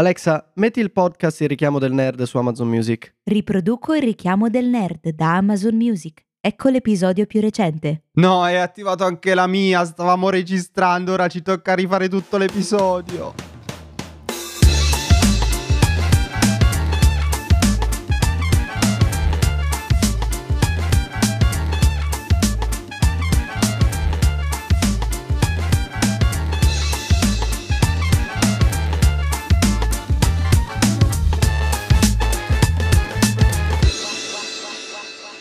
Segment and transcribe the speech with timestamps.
[0.00, 3.16] Alexa, metti il podcast Il richiamo del nerd su Amazon Music.
[3.22, 6.24] Riproduco il richiamo del nerd da Amazon Music.
[6.40, 8.04] Ecco l'episodio più recente.
[8.12, 13.49] No, è attivato anche la mia, stavamo registrando, ora ci tocca rifare tutto l'episodio.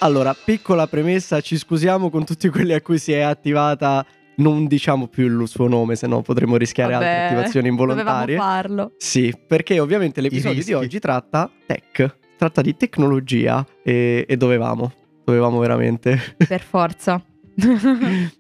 [0.02, 4.06] Allora, piccola premessa, ci scusiamo con tutti quelli a cui si è attivata.
[4.38, 8.36] Non diciamo più il suo nome, se no potremmo rischiare Vabbè, altre attivazioni involontarie.
[8.38, 8.94] Dovevamo farlo.
[8.98, 14.94] Sì, perché ovviamente l'episodio di oggi tratta tech, tratta di tecnologia e, e dovevamo,
[15.26, 16.36] dovevamo veramente.
[16.48, 17.22] Per forza.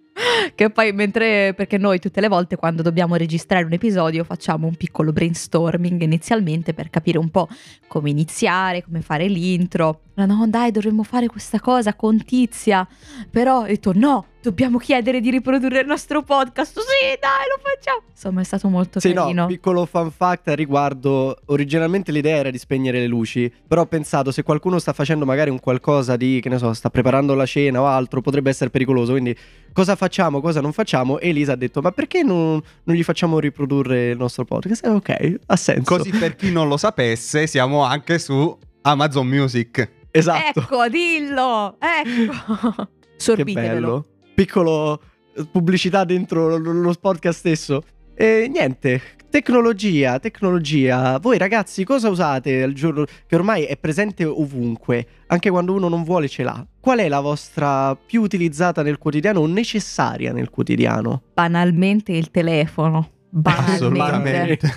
[0.59, 4.75] che poi mentre perché noi tutte le volte quando dobbiamo registrare un episodio facciamo un
[4.75, 7.47] piccolo brainstorming inizialmente per capire un po'
[7.87, 10.01] come iniziare, come fare l'intro.
[10.15, 12.85] No, dai, dovremmo fare questa cosa con Tizia.
[13.31, 16.79] Però ho detto no, dobbiamo chiedere di riprodurre il nostro podcast.
[16.79, 18.01] Sì, dai, lo facciamo.
[18.09, 19.41] Insomma, è stato molto Sì, carino.
[19.41, 21.37] no, piccolo fun fact a riguardo.
[21.45, 25.49] Originalmente l'idea era di spegnere le luci, però ho pensato se qualcuno sta facendo magari
[25.49, 29.11] un qualcosa di, che ne so, sta preparando la cena o altro, potrebbe essere pericoloso.
[29.11, 29.35] Quindi
[29.73, 31.19] cosa facciamo, cosa non facciamo?
[31.19, 34.85] E Elisa ha detto, ma perché non, non gli facciamo riprodurre il nostro podcast?
[34.85, 35.95] Eh, ok, ha senso.
[35.97, 39.89] Così per chi non lo sapesse, siamo anche su Amazon Music.
[40.11, 40.59] Esatto.
[40.61, 41.77] Ecco, dillo.
[41.79, 42.89] Ecco.
[43.19, 44.05] Che Sorbitevelo.
[44.39, 45.01] Piccolo
[45.35, 47.83] eh, pubblicità dentro lo podcast stesso.
[48.15, 51.19] E niente, tecnologia, tecnologia.
[51.19, 56.05] Voi ragazzi cosa usate al giorno che ormai è presente ovunque, anche quando uno non
[56.05, 56.65] vuole ce l'ha?
[56.79, 61.23] Qual è la vostra più utilizzata nel quotidiano o necessaria nel quotidiano?
[61.33, 63.18] Banalmente il telefono.
[63.31, 63.73] Banalmente.
[63.75, 64.71] Assolutamente.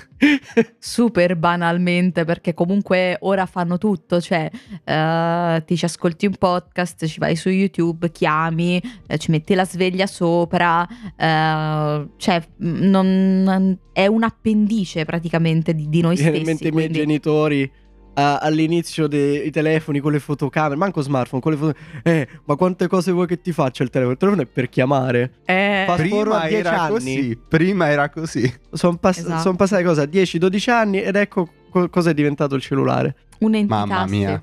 [0.78, 4.50] Super banalmente, perché comunque ora fanno tutto, cioè
[4.84, 9.64] eh, ti ci ascolti un podcast, ci vai su YouTube, chiami, eh, ci metti la
[9.64, 16.40] sveglia sopra, eh, cioè non- è un appendice praticamente di, di noi stessi.
[16.40, 17.70] i miei quindi- genitori
[18.14, 21.74] a- all'inizio dei telefoni con le fotocamere, manco smartphone, con le foto...
[22.02, 24.12] Eh, ma quante cose vuoi che ti faccia il telefono?
[24.14, 25.32] Il telefono è per chiamare.
[25.44, 26.92] Eh, Fast Prima a 10 era anni.
[26.92, 27.38] così.
[27.48, 28.52] Prima era così.
[28.72, 29.54] Sono Esatto.
[29.54, 30.02] passate cosa?
[30.04, 33.16] 10-12 anni ed ecco co- cosa è diventato il cellulare.
[33.40, 33.74] un'entità.
[33.86, 34.42] Mamma mia.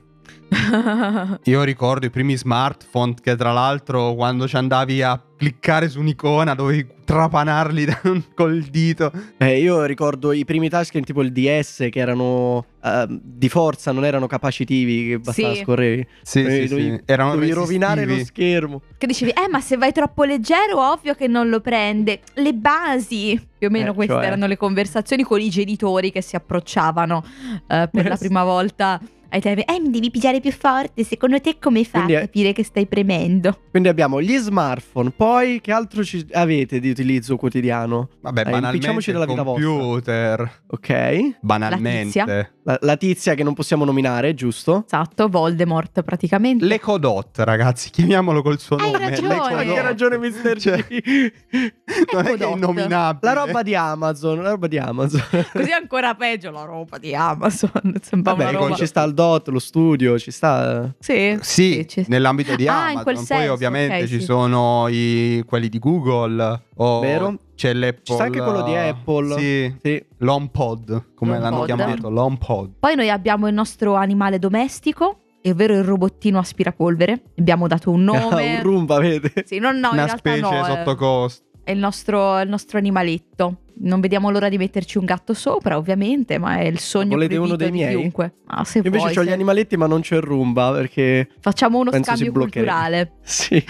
[1.44, 6.54] Io ricordo i primi smartphone che tra l'altro quando ci andavi a cliccare su un'icona
[6.54, 8.02] dovevi trapanarli da-
[8.36, 9.12] col dito.
[9.38, 14.06] Eh, io ricordo i primi touchscreen tipo il DS che erano ehm, di forza, non
[14.06, 15.62] erano capacitivi, che bastava Sì.
[15.62, 16.08] scorrevi.
[16.22, 17.02] Sì, Dovevi- sì, dovevi- sì.
[17.06, 18.82] Erano Dovevi rovinare lo schermo.
[18.98, 22.20] Che dicevi, eh, ma se vai troppo leggero, ovvio che non lo prende.
[22.36, 23.40] Le basi.
[23.58, 24.26] Più o meno Eh, queste cioè.
[24.26, 27.24] erano le conversazioni con i genitori che si approcciavano
[27.68, 29.00] eh, per la prima volta
[29.30, 29.78] ai telefoni.
[29.78, 31.04] Eh, mi devi pigiare più forte.
[31.04, 33.60] Secondo te come fa Quindi a capire che stai premendo?
[33.70, 38.10] Quindi abbiamo gli smartphone, poi che altro ci avete di utilizzo quotidiano?
[38.22, 39.68] Vabbè, Eh, impicciamoci banalmente della vita vostra.
[39.68, 40.62] computer.
[40.68, 41.38] Ok.
[41.42, 42.54] Banalmente.
[42.64, 44.84] La, la tizia che non possiamo nominare, giusto?
[44.86, 46.66] Esatto, Voldemort praticamente.
[46.66, 49.10] L'Ecodot, ragazzi, chiamiamolo col suo Hai nome.
[49.10, 49.28] ragione.
[49.30, 49.52] L'Ecodot.
[49.54, 50.60] Ha anche ragione Mr.
[50.60, 50.86] Cioè,
[52.14, 53.34] non è che è innominabile.
[53.34, 55.22] La roba di Amazon, la roba di Amazon.
[55.52, 57.72] Così è ancora peggio la roba di Amazon.
[58.02, 58.76] Sembra Vabbè, una roba.
[58.76, 60.94] ci sta il DOT, lo studio, ci sta...
[61.00, 63.04] Sì, Sì, ci- nell'ambito di Ah, in Amazon.
[63.04, 64.22] quel Poi senso, ovviamente ok, ci sì.
[64.22, 66.62] sono i- quelli di Google.
[66.78, 67.38] O Vero.
[67.56, 68.02] C'è l'Apple.
[68.04, 69.38] Ci sta anche quello di Apple.
[69.38, 69.76] Sì.
[69.84, 70.06] Sì.
[70.20, 71.66] L'HomePod, come l'hanno HomePod.
[71.66, 72.10] chiamato.
[72.10, 72.72] L'HomePod.
[72.80, 77.22] Poi noi abbiamo il nostro animale domestico, ovvero il robottino aspirapolvere.
[77.38, 78.56] Abbiamo dato un nome.
[78.56, 79.34] un Roomba, vede?
[79.46, 81.44] Sì, non, no, in Una realtà specie no, eh, sotto costo.
[81.70, 83.58] È il nostro, il nostro animaletto.
[83.82, 87.56] Non vediamo l'ora di metterci un gatto sopra, ovviamente, ma è il sogno Volete uno
[87.56, 87.96] dei di miei?
[87.96, 88.34] chiunque.
[88.48, 91.30] Ah, se Io invece vuoi, ho gli se- animaletti ma non c'è il Roomba perché...
[91.40, 93.14] Facciamo uno scambio culturale.
[93.24, 93.64] Sì.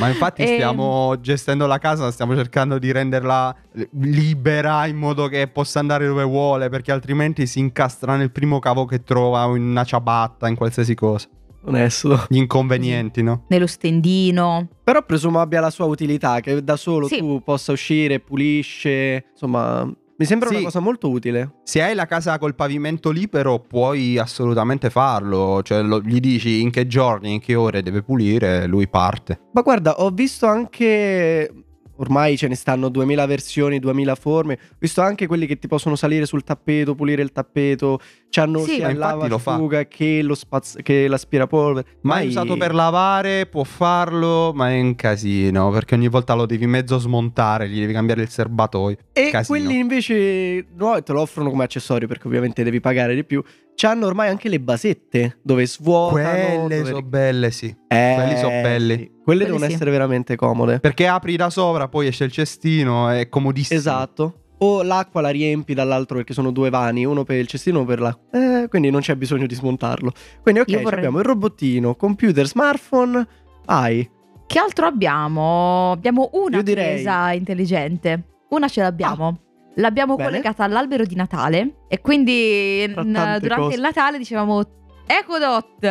[0.00, 0.48] Ma infatti Ehm.
[0.54, 3.54] stiamo gestendo la casa, stiamo cercando di renderla
[4.00, 8.84] libera in modo che possa andare dove vuole, perché altrimenti si incastra nel primo cavo
[8.84, 11.28] che trova, o in una ciabatta, in qualsiasi cosa.
[11.66, 12.24] Onesto.
[12.28, 13.44] Gli inconvenienti, no?
[13.48, 14.68] Nello stendino.
[14.84, 17.18] Però presumo abbia la sua utilità, che da solo Sì.
[17.18, 19.90] tu possa uscire, pulisce, insomma...
[20.18, 20.54] Mi sembra Sì.
[20.54, 21.56] una cosa molto utile.
[21.64, 25.60] Se hai la casa col pavimento libero, puoi assolutamente farlo.
[25.62, 29.40] Cioè, lo- gli dici in che giorni, in che ore deve pulire, lui parte.
[29.52, 31.50] Ma guarda, ho visto anche.
[31.96, 34.54] Ormai ce ne stanno 2000 versioni, 2000 forme.
[34.54, 37.98] Ho visto anche quelli che ti possono salire sul tappeto, pulire il tappeto.
[38.28, 38.74] C'hanno Sì.
[38.74, 41.86] sia Ma il lavasciuga che, lo spaz- che l'aspirapolvere.
[42.02, 46.44] Mai Mai- usato per lavare, può farlo, ma è un casino perché ogni volta lo
[46.46, 48.96] devi mezzo smontare, gli devi cambiare il serbatoio.
[49.12, 49.58] E Casino.
[49.58, 53.42] quelli invece no, te lo offrono come accessorio perché ovviamente devi pagare di più.
[53.78, 56.12] C'hanno ormai anche le basette dove svuotano.
[56.12, 57.66] Quelle dove- sono belle, sì.
[57.88, 58.96] Eh, quelli so belli.
[58.96, 59.10] sì.
[59.22, 59.72] Quelle, devono sì.
[59.72, 60.80] essere veramente comode.
[60.80, 63.78] Perché apri da sopra, poi esce il cestino, è comodissimo.
[63.78, 64.40] Esatto.
[64.58, 67.88] O l'acqua la riempi dall'altro perché sono due vani, uno per il cestino e uno
[67.88, 68.62] per l'acqua.
[68.62, 70.10] Eh, quindi non c'è bisogno di smontarlo.
[70.40, 73.26] Quindi ok, vorrei- abbiamo il robottino, computer, smartphone.
[73.66, 74.08] Vai.
[74.46, 75.90] Che altro abbiamo?
[75.90, 78.22] Abbiamo una direi- presa intelligente.
[78.48, 79.40] Una ce l'abbiamo.
[79.76, 80.30] L'abbiamo Bene.
[80.30, 83.74] collegata all'albero di Natale e quindi n- durante cose.
[83.74, 84.62] il Natale dicevamo
[85.06, 85.84] Ecodot,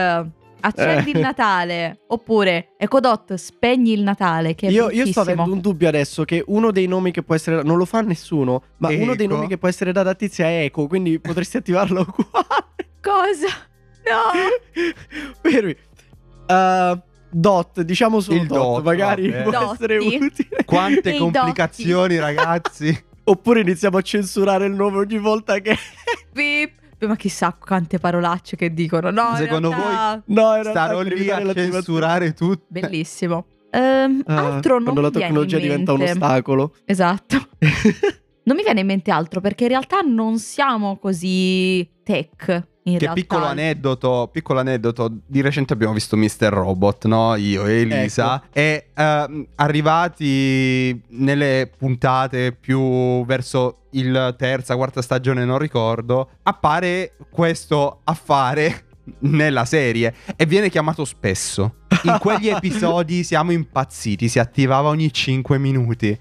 [0.61, 1.13] accendi Eh.
[1.13, 6.23] il Natale oppure Ecodot, spegni il Natale che Io, io sto avendo un dubbio adesso
[6.25, 7.61] che uno dei nomi che può essere.
[7.63, 9.35] Non lo fa nessuno, ma uno dei Eco?
[9.35, 12.65] nomi che può essere dato a Tizia è Eco, quindi potresti attivarlo uguale.
[13.01, 13.47] Cosa?
[14.07, 15.41] No!
[15.41, 15.75] Fermi.
[16.47, 16.99] Uh,
[17.31, 19.41] dot, diciamo solo Il dot, dot, magari vabbè.
[19.43, 19.73] può Dotti.
[19.73, 20.63] essere utile.
[20.65, 23.03] Quante complicazioni, ragazzi.
[23.27, 25.75] Oppure iniziamo a censurare il nome ogni volta che.
[26.33, 26.83] Pip.
[27.05, 29.11] Ma chissà quante parolacce che dicono.
[29.11, 32.65] No, Secondo realtà- No, Starò lì a censurare tutto.
[32.69, 33.45] Bellissimo.
[33.69, 36.73] Ehm, Ah, altro non quando la tecnologia diventa un ostacolo.
[36.85, 37.49] Esatto.
[38.45, 42.67] Non mi viene in mente altro perché in realtà non siamo così tech.
[42.87, 46.49] In Che piccolo aneddoto, piccolo aneddoto, di recente abbiamo visto Mr.
[46.49, 47.33] Robot, no?
[47.33, 48.35] Io e Elisa.
[48.35, 48.45] Ecco.
[48.51, 58.01] E ehm, arrivati nelle puntate più verso il terza, quarta stagione, non ricordo, appare questo
[58.03, 58.83] affare
[59.21, 61.77] nella serie e viene chiamato spesso.
[62.03, 66.19] In quegli episodi siamo impazziti, si attivava ogni 5 minuti.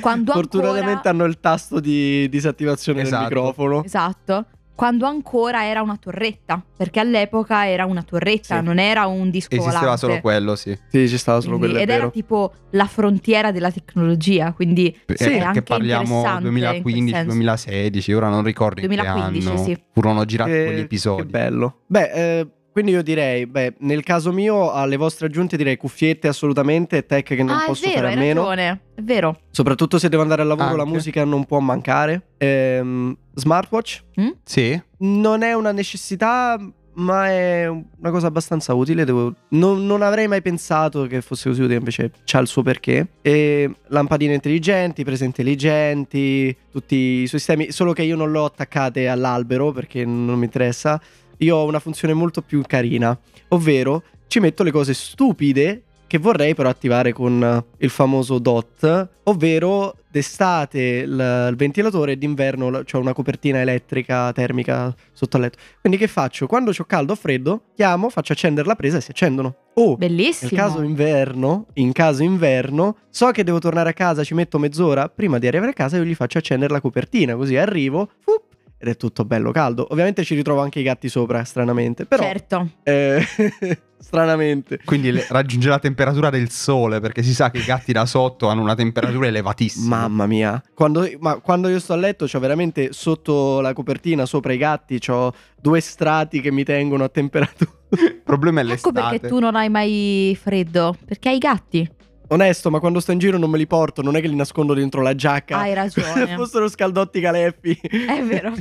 [0.00, 3.28] Quando Fortunatamente ancora- hanno il tasto di disattivazione Esatto.
[3.28, 3.84] del microfono.
[3.84, 4.46] Esatto.
[4.76, 6.62] Quando ancora era una torretta.
[6.76, 8.64] Perché all'epoca era una torretta, Sì.
[8.64, 9.98] non era un disco Esisteva volante.
[9.98, 10.78] solo quello, sì.
[10.90, 14.52] Sì, ci stava solo Quindi- quello, è ed era tipo la frontiera della tecnologia.
[14.52, 19.46] Quindi Eh, Sì, perché anche parliamo interessante in quel 2015-2016, ora non ricordo in 2015,
[19.46, 19.82] che anno sì.
[19.92, 21.22] furono girati Che- quegli episodi.
[21.22, 21.80] Che bello.
[21.86, 22.46] Beh, eh,
[22.76, 27.42] quindi io direi, beh, nel caso mio, alle vostre aggiunte direi cuffiette assolutamente, tech che
[27.42, 28.40] non ah, posso vero, fare a meno.
[28.42, 28.80] ragione.
[28.94, 29.40] È vero.
[29.50, 30.92] Soprattutto se devo andare al lavoro, la Anche.
[30.92, 32.32] musica non può mancare.
[32.36, 34.02] Ehm, smartwatch
[34.44, 36.60] Sì, non è una necessità,
[36.96, 39.06] ma è una cosa abbastanza utile.
[39.06, 43.06] devo- Non, non avrei mai pensato che fosse così utile, invece c'ha il suo perché.
[43.22, 48.44] E lampadine intelligenti, prese intelligenti, tutti i suoi sistemi, solo che io non le ho
[48.44, 51.00] attaccate all'albero perché non mi interessa.
[51.38, 53.18] Io ho una funzione molto più carina,
[53.48, 59.08] ovvero ci metto le cose stupide che vorrei però attivare con eh, il famoso DOT,
[59.24, 65.58] ovvero d'estate il, il ventilatore e d'inverno ho una copertina elettrica termica sotto al letto.
[65.80, 66.46] Quindi che faccio?
[66.46, 69.56] Quando ho caldo o freddo, chiamo, faccio accendere la presa e si accendono.
[69.74, 70.50] Oh, Bellissimo.
[70.50, 75.08] nel caso inverno, in caso inverno, so che devo tornare a casa, ci metto mezz'ora
[75.08, 78.45] prima di arrivare a casa io gli faccio accendere la copertina, così arrivo, fup,
[78.78, 79.86] ed è tutto bello caldo.
[79.90, 82.70] Ovviamente ci ritrovo anche i gatti sopra, stranamente, però Certo.
[82.82, 83.24] eh,
[83.98, 84.78] stranamente.
[84.84, 88.48] quindi le- raggiunge la temperatura del sole perché si sa che i gatti da sotto
[88.48, 89.96] hanno una temperatura elevatissima.
[90.00, 94.52] Mamma mia, quando, ma quando io sto a letto, c'ho veramente sotto la copertina, sopra
[94.52, 97.70] i gatti, c'ho due strati che mi tengono a temperatura.
[97.90, 99.00] Il problema è Ecco l'estate.
[99.18, 100.96] perché tu non hai mai freddo.
[101.04, 101.90] Perché hai i gatti.
[102.28, 104.74] Onesto, ma quando sto in giro non me li porto, non è che li nascondo
[104.74, 105.58] dentro la giacca.
[105.58, 106.34] Hai ragione.
[106.36, 107.72] Fossero scaldotti caleffi.
[107.80, 108.52] È vero.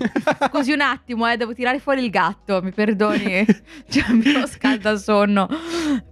[0.52, 3.46] Scusi un attimo, eh, devo tirare fuori il gatto, mi perdoni.
[3.90, 5.48] C'è il mio scaldasonno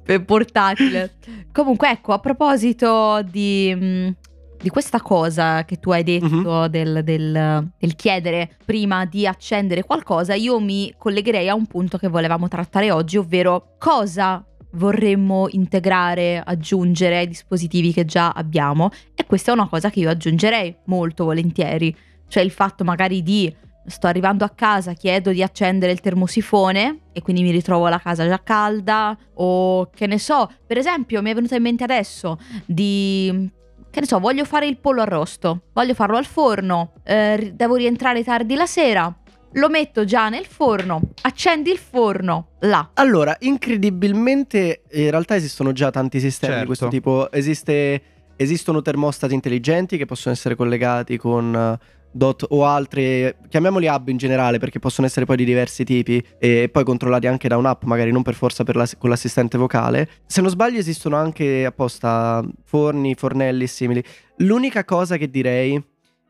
[0.04, 1.16] per portatile.
[1.51, 4.16] Comunque, ecco, a proposito di, mh,
[4.62, 6.66] di questa cosa che tu hai detto Mhm.
[6.68, 12.08] del, del- del chiedere prima di accendere qualcosa, io mi collegherei a un punto che
[12.08, 19.51] volevamo trattare oggi, ovvero cosa vorremmo integrare, aggiungere ai dispositivi che già abbiamo e questa
[19.51, 21.96] è una cosa che io aggiungerei molto volentieri,
[22.27, 23.53] cioè il fatto magari di
[23.86, 28.27] sto arrivando a casa, chiedo di accendere il termosifone e quindi mi ritrovo la casa
[28.27, 33.51] già calda o che ne so, per esempio mi è venuta in mente adesso di
[33.89, 38.24] che ne so, voglio fare il pollo arrosto, voglio farlo al forno, eh, devo rientrare
[38.24, 39.15] tardi la sera,
[39.53, 42.89] lo metto già nel forno, accendi il forno, là.
[42.93, 46.65] Allora, incredibilmente, in realtà esistono già tanti sistemi di Certo.
[46.67, 47.31] questo tipo.
[47.31, 48.01] Esiste,
[48.36, 54.17] esistono termostati intelligenti che possono essere collegati con eh, DOT o altri, chiamiamoli hub in
[54.17, 58.12] generale, perché possono essere poi di diversi tipi e poi controllati anche da un'app, magari
[58.12, 60.07] non per forza per la- con l'assistente vocale.
[60.25, 64.03] Se non sbaglio, esistono anche apposta forni, fornelli simili.
[64.38, 65.81] L'unica cosa che direi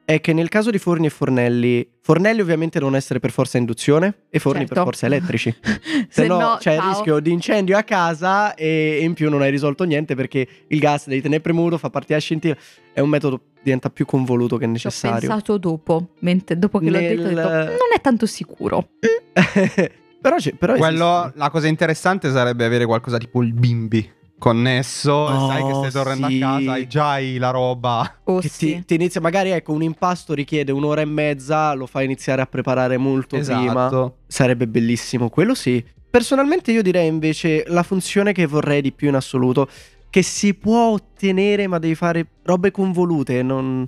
[0.06, 4.24] è che nel caso di forni e fornelli, fornelli ovviamente devono essere per forza induzione
[4.30, 4.74] e forni Certo.
[4.76, 5.56] per forza elettrici.
[5.64, 6.90] Se Se no, no, c'è il ciao.
[6.90, 11.08] rischio di incendio a casa e in più non hai risolto niente perché il gas
[11.08, 12.56] devi tenere premuto, fa partire la scintilla.
[12.92, 15.20] È un metodo diventa più convoluto che Ci ho necessario.
[15.20, 18.90] pensato dopo, mentre- dopo che l'ho Nel- detto, ho detto, non è tanto sicuro.
[20.22, 24.10] però, c'è- però Quello, la cosa interessante sarebbe avere qualcosa tipo il bimbi
[24.44, 25.14] connesso.
[25.14, 26.42] Oh, sai che stai tornando sì.
[26.42, 28.20] a casa, hai già hai la roba.
[28.26, 28.66] Oh, Che sì.
[28.76, 32.46] ti, ti inizia, magari ecco, un impasto richiede un'ora e mezza, lo fai iniziare a
[32.46, 33.86] preparare molto prima.
[33.86, 34.18] Esatto.
[34.28, 35.82] Sarebbe bellissimo, quello sì.
[36.10, 39.70] Personalmente io direi invece la funzione che vorrei di più in assoluto,
[40.10, 43.88] che si può ottenere ma devi fare robe convolute, non...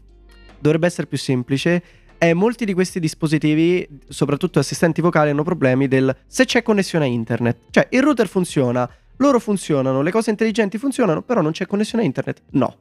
[0.57, 1.83] dovrebbe essere più semplice.
[2.17, 7.07] E molti di questi dispositivi, soprattutto assistenti vocali, hanno problemi del se c'è connessione a
[7.09, 7.57] internet.
[7.71, 12.07] Cioè il router funziona, loro funzionano, le cose intelligenti funzionano, però non c'è connessione a
[12.07, 12.41] internet.
[12.51, 12.75] No.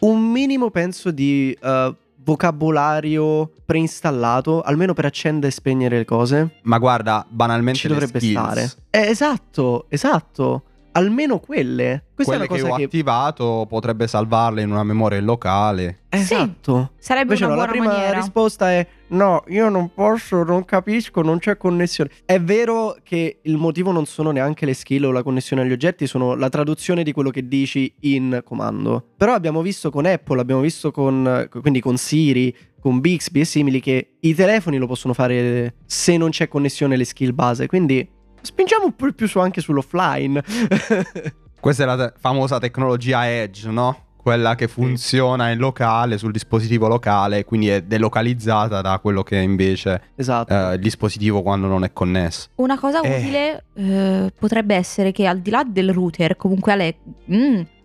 [0.00, 6.56] Un minimo penso di eh, vocabolario preinstallato, almeno per accendere e spegnere le cose.
[6.62, 8.70] Ma guarda, banalmente Ci dovrebbe skills, stare.
[8.90, 10.62] Eh, esatto, esatto.
[10.96, 12.04] Almeno quelle.
[12.14, 12.84] Questa Quelle è una che cosa ho che.
[12.84, 16.02] attivato potrebbe salvarle in una memoria locale.
[16.08, 16.92] Esatto.
[16.98, 18.18] Sarebbe Invece una no, la buona prima maniera.
[18.20, 22.10] risposta è no, io non posso, non capisco, non c'è connessione.
[22.24, 26.06] È vero che il motivo non sono neanche le skill o la connessione agli oggetti,
[26.06, 29.04] sono la traduzione di quello che dici in comando.
[29.16, 33.80] Però abbiamo visto con Apple, abbiamo visto con quindi con Siri, con Bixby e simili
[33.80, 38.06] che i telefoni lo possono fare se non c'è connessione alle skill base, quindi
[38.44, 40.42] spingiamo un po' più su anche sull'offline.
[41.60, 43.98] Questa è la te- famosa tecnologia Edge, no?
[44.24, 49.42] Quella che funziona in locale, sul dispositivo locale, quindi è delocalizzata da quello che è
[49.42, 50.50] invece esatto.
[50.70, 52.48] eh, il dispositivo quando non è connesso.
[52.54, 53.18] Una cosa Eh.
[53.18, 56.96] utile eh, potrebbe essere che al di là del router, comunque Ale...
[57.30, 57.60] Mm,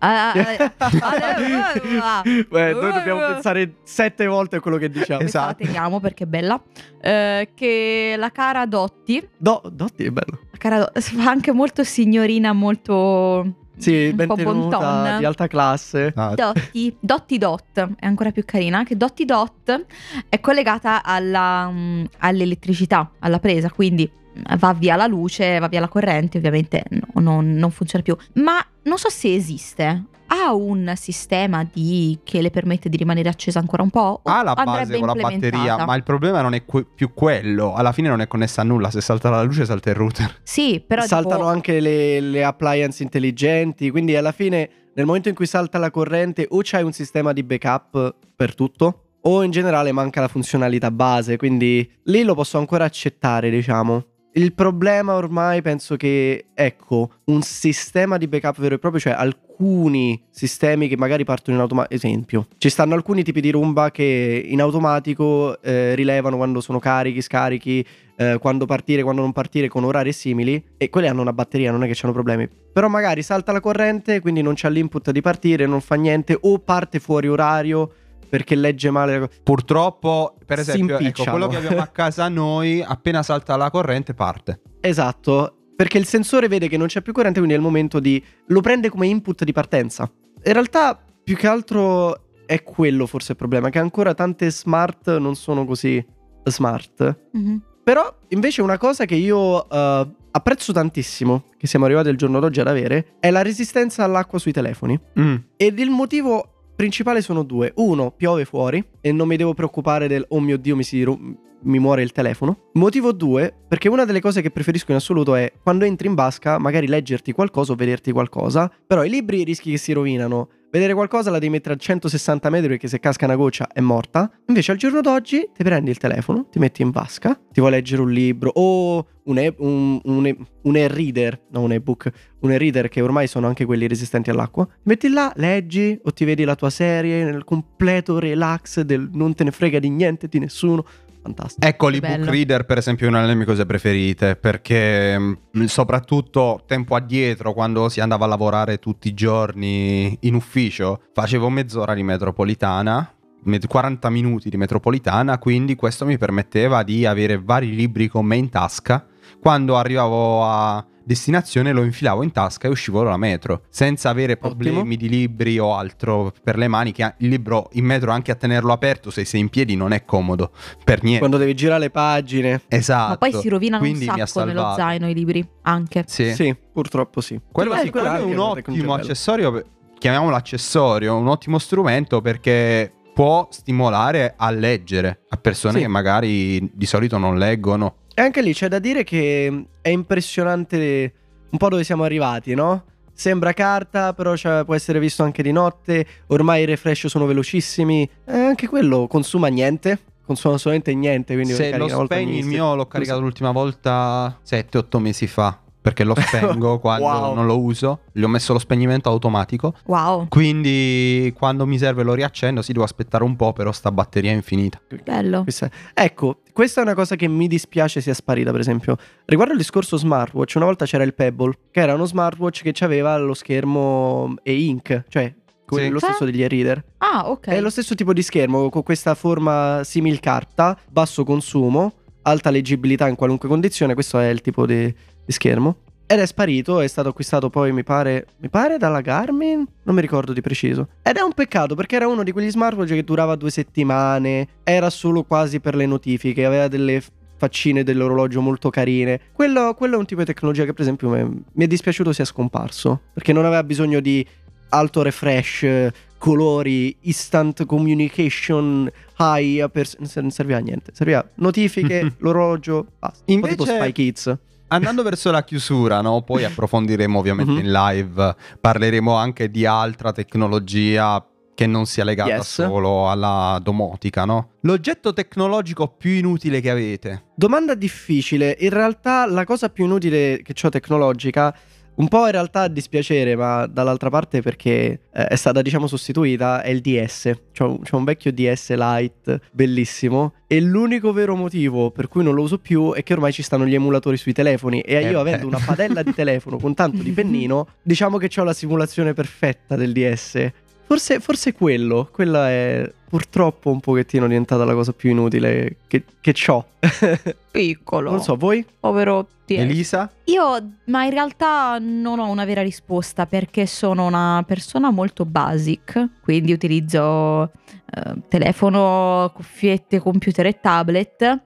[2.48, 5.20] Beh, noi dobbiamo pensare sette volte a quello che diciamo.
[5.20, 5.64] questa la Esatto.
[5.64, 6.58] teniamo perché è bella.
[7.02, 10.38] Eh, che la cara Dotti, Do- Dotti è bello.
[10.60, 13.54] Cara fa anche molto signorina, molto...
[13.78, 16.12] Sì, un ben po' tenuta, bon di alta classe.
[16.14, 18.84] Ah, Dotti, Dotti Dot è ancora più carina.
[18.84, 19.86] Che Dotti Dot
[20.28, 24.10] è collegata alla, mm, all'elettricità, alla presa, quindi
[24.58, 28.14] va via la luce, va via la corrente, ovviamente no- non, non funziona più.
[28.34, 30.04] Ma non so se esiste.
[30.32, 34.20] Ha un sistema di- che le permette di rimanere accesa ancora un po'?
[34.22, 35.84] O ha la base andrebbe con la batteria, implementata?
[35.86, 37.74] ma il problema non è que- più quello.
[37.74, 38.90] Alla fine non è connessa a nulla.
[38.90, 40.38] Se salta la luce, salta il router.
[40.44, 45.34] Sì, però Saltano tipo, anche le, le appliance intelligenti, quindi alla fine nel momento in
[45.34, 49.92] cui salta la corrente o c'hai un sistema di backup per tutto o in generale
[49.92, 54.04] manca la funzionalità base, quindi lì lo posso ancora accettare, diciamo.
[54.32, 60.22] Il problema ormai penso che, ecco, un sistema di backup vero e proprio, cioè alcuni
[60.30, 64.60] sistemi che magari partono in automatico, esempio, ci stanno alcuni tipi di rumba che in
[64.60, 67.84] automatico eh, rilevano quando sono carichi, scarichi,
[68.16, 71.82] eh, quando partire, quando non partire con orari simili e quelli hanno una batteria, non
[71.82, 72.48] è che hanno problemi.
[72.72, 76.60] Però magari salta la corrente, quindi non c'ha l'input di partire, non fa niente o
[76.60, 77.90] parte fuori orario
[78.30, 83.56] perché legge male Purtroppo, per esempio, ecco, quello che abbiamo a casa noi, appena salta
[83.56, 84.62] la corrente, parte.
[84.80, 88.22] Esatto, perché il sensore vede che non c'è più corrente, quindi è il momento di
[88.46, 90.10] lo prende come input di partenza.
[90.44, 95.34] In realtà più che altro è quello forse il problema, che ancora tante smart non
[95.34, 96.04] sono così
[96.44, 97.28] smart.
[97.32, 97.62] Mhm.
[97.82, 102.60] Però invece una cosa che io eh, apprezzo tantissimo, che siamo arrivati al giorno d'oggi
[102.60, 104.98] ad avere, è la resistenza all'acqua sui telefoni.
[105.18, 105.36] Mm.
[105.56, 107.72] Ed il motivo principale sono due.
[107.74, 111.78] Uno, piove fuori e non mi devo preoccupare del oh mio dio mi, si mi
[111.78, 112.70] muore il telefono.
[112.72, 116.56] Motivo due, perché una delle cose che preferisco in assoluto è quando entri in basca
[116.56, 120.48] magari leggerti qualcosa o vederti qualcosa, però i libri rischi che si rovinano.
[120.70, 124.30] Vedere qualcosa la devi mettere a 160 metri perché se casca una goccia è morta.
[124.46, 128.02] Invece al giorno d'oggi ti prendi il telefono, ti metti in vasca, ti vuoi leggere
[128.02, 132.10] un libro o un, e- un, un, e- un e-reader, no un e-book,
[132.42, 134.64] un e-reader che ormai sono anche quelli resistenti all'acqua.
[134.64, 139.34] Ti metti là, leggi o ti vedi la tua serie nel completo relax del non
[139.34, 140.84] te ne frega di niente, di nessuno.
[141.22, 141.66] Fantastico.
[141.66, 146.94] Ecco l'ebook reader per esempio è una delle mie cose preferite perché mh, soprattutto tempo
[146.94, 153.12] addietro quando si andava a lavorare tutti i giorni in ufficio facevo mezz'ora di metropolitana
[153.42, 158.36] med- 40 minuti di metropolitana quindi questo mi permetteva di avere vari libri con me
[158.36, 159.06] in tasca
[159.40, 164.76] quando arrivavo a destinazione lo infilavo in tasca e uscivo dalla metro senza avere problemi
[164.78, 164.94] Ottimo.
[164.94, 168.72] di libri o altro per le mani che il libro in metro anche a tenerlo
[168.72, 170.52] aperto se sei in piedi non è comodo
[170.84, 172.62] per niente Quando devi girare le pagine.
[172.68, 173.08] Esatto.
[173.08, 176.04] Ma poi si rovinano un Quindi ha sacco nello zaino i libri, anche.
[176.06, 176.32] Sì.
[176.32, 177.40] Sì, purtroppo sì.
[177.50, 179.64] Quello, Eh, quello quella è un ottimo accessorio,
[179.98, 185.80] chiamiamolo accessorio, un ottimo strumento perché può stimolare a leggere a persone Sì.
[185.80, 187.96] che magari di solito non leggono.
[188.20, 191.12] E anche lì c'è da dire che è impressionante
[191.48, 192.84] un po' dove siamo arrivati, no?
[193.14, 194.34] Sembra carta, però
[194.66, 196.06] può essere visto anche di notte.
[196.26, 198.02] Ormai i refresh sono velocissimi.
[198.26, 199.98] E anche quello consuma niente.
[200.26, 201.32] Consuma assolutamente niente.
[201.32, 205.58] Quindi Se lo spegni, il mio l'ho caricato l'ultima volta 7-8 mesi fa.
[205.82, 207.34] Perché lo spengo quando Wow.
[207.34, 208.00] non lo uso.
[208.12, 209.74] Gli ho messo lo spegnimento automatico.
[209.86, 212.60] Wow, Quindi quando mi serve lo riaccendo.
[212.62, 214.80] Si devo aspettare un po', però sta batteria è infinita.
[215.02, 215.42] bello.
[215.42, 218.96] Questa- Ecco, questa è una cosa che mi dispiace sia sparita, per esempio.
[219.24, 223.16] Riguardo il discorso smartwatch, una volta c'era il Pebble, che era uno smartwatch che aveva
[223.16, 225.32] lo schermo e-ink, cioè
[225.66, 225.88] Sì.
[225.88, 226.84] lo stesso degli e-reader.
[226.98, 227.46] Ah, ok.
[227.48, 233.08] È lo stesso tipo di schermo, con questa forma simil carta, basso consumo, alta leggibilità
[233.08, 234.92] in qualunque condizione, questo è il tipo di,
[235.24, 235.76] di schermo.
[236.06, 240.00] Ed è sparito, è stato acquistato poi, mi pare, mi pare dalla Garmin, non mi
[240.00, 240.88] ricordo di preciso.
[241.02, 244.90] Ed è un peccato perché era uno di quegli smartwatch che durava due settimane, era
[244.90, 247.00] solo quasi per le notifiche, aveva delle
[247.36, 249.20] faccine dell'orologio molto carine.
[249.32, 253.02] Quello, quello è un tipo di tecnologia che per esempio mi, è dispiaciuto sia scomparso,
[253.14, 254.26] perché non aveva bisogno di
[254.70, 263.18] alto refresh, colori, instant communication, high, pers- non serviva a niente, serviva notifiche, l'orologio, basta.
[263.24, 264.38] Po' tipo Invece- Spy Kids.
[264.72, 266.22] Andando verso la chiusura, no?
[266.22, 267.58] poi approfondiremo ovviamente Mhm.
[267.58, 271.24] in live, parleremo anche di altra tecnologia
[271.54, 272.54] che non sia legata Yes.
[272.54, 274.52] solo alla domotica, no?
[274.62, 277.24] L'oggetto tecnologico più inutile che avete.
[277.34, 281.54] Domanda difficile, in realtà la cosa più inutile che ho tecnologica,
[282.00, 286.62] un po' in realtà a dispiacere, ma dall'altra parte perché eh, è stata diciamo sostituita,
[286.62, 287.30] è il DS.
[287.56, 292.34] C'ho, un- c'ho un vecchio DS Lite bellissimo e l'unico vero motivo per cui non
[292.34, 295.12] lo uso più è che ormai ci stanno gli emulatori sui telefoni e Eh io
[295.12, 295.18] beh.
[295.18, 299.76] avendo una padella di telefono con tanto di pennino, diciamo che ho la simulazione perfetta
[299.76, 300.50] del DS.
[300.90, 306.34] Forse, forse quello, quella è purtroppo un pochettino diventata la cosa più inutile che, che
[306.48, 306.66] ho.
[307.52, 308.10] Piccolo.
[308.10, 308.66] Non so, voi?
[308.80, 309.58] Povero DS.
[309.58, 310.10] Elisa?
[310.24, 316.08] Io, ma in realtà non ho una vera risposta perché sono una persona molto basic,
[316.22, 321.42] quindi utilizzo eh, telefono, cuffiette, computer e tablet.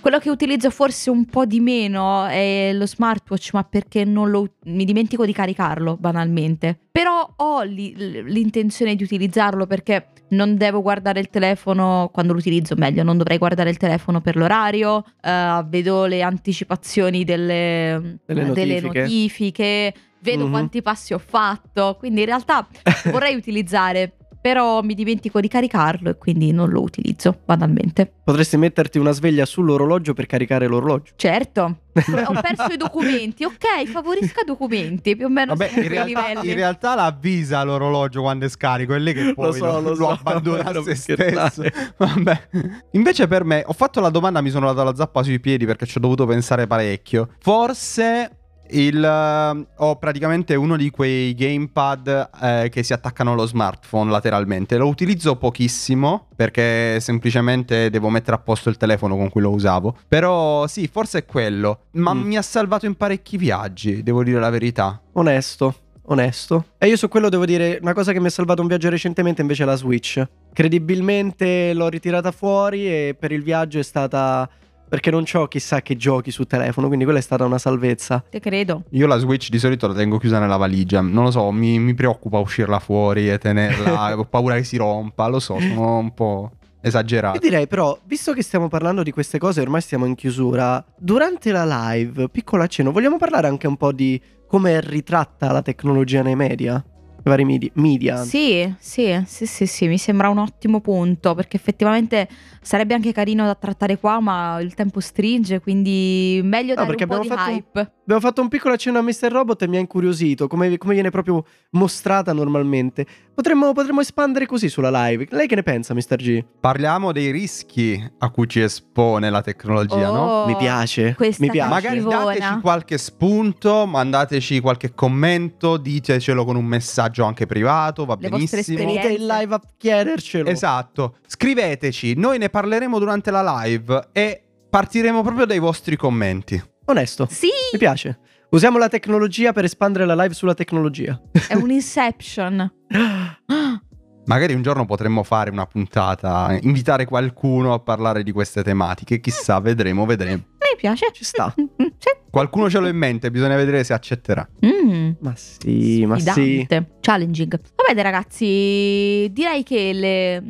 [0.00, 4.46] Quello che utilizzo forse un po' di meno è lo smartwatch, ma perché non lo,
[4.64, 6.78] mi dimentico di caricarlo banalmente.
[6.90, 12.74] Però ho li- l'intenzione di utilizzarlo perché non devo guardare il telefono quando lo utilizzo,
[12.76, 18.80] meglio, non dovrei guardare il telefono per l'orario, eh, vedo le anticipazioni delle, Delle delle
[18.80, 19.00] notifiche.
[19.00, 20.50] notifiche, vedo Mhm.
[20.50, 22.66] quanti passi ho fatto, quindi in realtà
[23.12, 28.10] vorrei utilizzare, però mi dimentico di caricarlo e quindi non lo utilizzo banalmente.
[28.24, 31.12] Potresti metterti una sveglia sull'orologio per caricare l'orologio.
[31.16, 36.54] Certo, ho perso i documenti, ok, favorisca documenti, più o meno Vabbè, in realtà, in
[36.54, 40.64] realtà l'avvisa l'orologio quando è scarico, è lì che poi Lo so, lo so, abbandona
[40.64, 41.62] a se stesso.
[41.96, 42.48] Vabbè.
[42.92, 45.86] Invece per me, ho fatto la domanda, mi sono dato la zappa sui piedi perché
[45.86, 47.30] ci ho dovuto pensare parecchio.
[47.40, 48.37] Forse
[48.70, 54.76] il, eh, ho praticamente uno di quei gamepad eh, che si attaccano allo smartphone lateralmente.
[54.76, 59.96] Lo utilizzo pochissimo perché semplicemente devo mettere a posto il telefono con cui lo usavo.
[60.06, 61.84] Però sì, forse è quello.
[61.92, 62.20] Ma Mm.
[62.26, 65.00] mi ha salvato in parecchi viaggi, devo dire la verità.
[65.12, 66.64] Onesto, onesto.
[66.78, 69.40] E io su quello devo dire una cosa che mi ha salvato un viaggio recentemente
[69.42, 70.22] invece è la Switch.
[70.52, 74.48] Credibilmente l'ho ritirata fuori e per il viaggio è stata...
[74.88, 78.24] Perché non ho chissà che giochi su telefono, quindi quella è stata una salvezza.
[78.28, 78.84] Te credo.
[78.90, 81.00] Io la Switch di solito la tengo chiusa nella valigia.
[81.00, 84.16] Non lo so, mi, mi preoccupa uscirla fuori e tenerla.
[84.18, 85.26] ho paura che si rompa.
[85.28, 87.38] Lo so, sono un po' esagerato.
[87.38, 91.64] direi però, visto che stiamo parlando di queste cose, ormai stiamo in chiusura, durante la
[91.92, 96.36] live, piccolo accenno, vogliamo parlare anche un po' di come è ritratta la tecnologia nei
[96.36, 96.82] media?
[97.24, 98.16] Vari medi- media.
[98.24, 102.28] Sì, sì, sì, sì, sì, mi sembra un ottimo punto perché effettivamente
[102.62, 107.04] sarebbe anche carino da trattare qua, ma il tempo stringe, quindi meglio No, dare perché
[107.04, 107.92] un po' di abbiamo fatto un- hype.
[108.08, 109.30] Abbiamo fatto un piccolo accenno a Mr.
[109.30, 113.06] Robot e mi ha incuriosito, come, come viene proprio mostrata normalmente.
[113.34, 115.26] Potremmo, potremmo espandere così sulla live.
[115.30, 116.16] Lei che ne pensa, Mr.
[116.16, 116.44] G?
[116.60, 120.20] Parliamo dei rischi a cui ci espone la tecnologia, no?
[120.42, 121.14] Oh, Mi piace.
[121.14, 121.68] questa Mi piace.
[121.70, 128.28] Magari dateci qualche spunto, mandateci qualche commento, ditecelo con un messaggio anche privato, va Le
[128.28, 128.60] benissimo.
[128.60, 129.00] esperienze.
[129.00, 130.48] Venite in live a chiedercelo.
[130.48, 136.62] Esatto, scriveteci, noi ne parleremo durante la live e partiremo proprio dai vostri commenti.
[136.86, 137.26] Onesto.
[137.30, 138.18] Sì, Mi piace.
[138.50, 141.20] Usiamo la tecnologia per espandere la live sulla tecnologia.
[141.48, 142.72] è un Inception.
[144.24, 149.58] Magari un giorno potremmo fare una puntata, invitare qualcuno a parlare di queste tematiche, chissà,
[149.58, 150.42] vedremo, vedremo.
[150.78, 151.10] Piace.
[151.12, 151.52] Ci sta.
[151.78, 152.10] Mm, sì.
[152.30, 154.46] Qualcuno ce l'ha in mente, bisogna vedere se accetterà.
[154.64, 155.12] Mm.
[155.20, 156.30] Ma sì, ma sì.
[156.30, 156.96] Sfidante.
[157.00, 157.60] Challenging.
[157.76, 160.42] Va bene ragazzi, direi che le,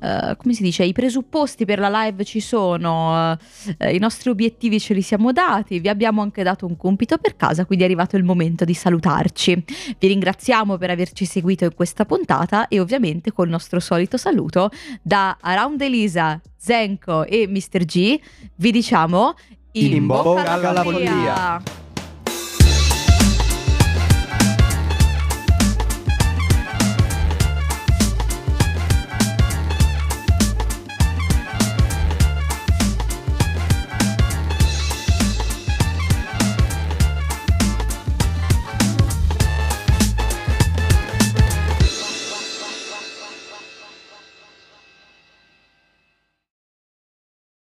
[0.00, 3.36] eh, come si dice, i presupposti per la live ci sono,
[3.78, 7.36] eh, i nostri obiettivi ce li siamo dati, vi abbiamo anche dato un compito per
[7.36, 9.64] casa, quindi è arrivato il momento di salutarci.
[9.98, 14.70] Vi ringraziamo per averci seguito in questa puntata e ovviamente col nostro solito saluto
[15.02, 17.84] da Around Elisa, Zenko e Mr.
[17.84, 18.20] G
[18.56, 19.34] vi diciamo
[19.72, 21.79] In bocca alla follia.